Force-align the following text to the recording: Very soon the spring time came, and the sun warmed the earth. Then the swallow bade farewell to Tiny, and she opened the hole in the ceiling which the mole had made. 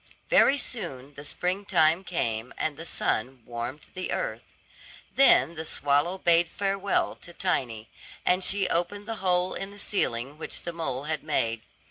Very 0.31 0.57
soon 0.57 1.13
the 1.13 1.23
spring 1.23 1.63
time 1.63 2.03
came, 2.03 2.55
and 2.57 2.75
the 2.75 2.87
sun 2.87 3.43
warmed 3.45 3.81
the 3.93 4.11
earth. 4.11 4.55
Then 5.15 5.53
the 5.53 5.63
swallow 5.63 6.17
bade 6.17 6.49
farewell 6.49 7.15
to 7.17 7.33
Tiny, 7.33 7.87
and 8.25 8.43
she 8.43 8.67
opened 8.67 9.07
the 9.07 9.17
hole 9.21 9.53
in 9.53 9.69
the 9.69 9.77
ceiling 9.77 10.39
which 10.39 10.63
the 10.63 10.73
mole 10.73 11.03
had 11.03 11.21
made. 11.21 11.61